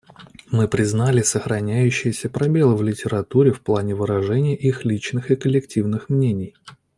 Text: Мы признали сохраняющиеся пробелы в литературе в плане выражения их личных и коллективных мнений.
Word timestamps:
Мы 0.49 0.67
признали 0.67 1.21
сохраняющиеся 1.21 2.27
пробелы 2.27 2.75
в 2.75 2.81
литературе 2.81 3.51
в 3.51 3.61
плане 3.61 3.93
выражения 3.93 4.55
их 4.57 4.83
личных 4.83 5.29
и 5.29 5.35
коллективных 5.35 6.09
мнений. 6.09 6.55